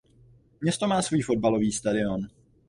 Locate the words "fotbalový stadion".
1.21-2.21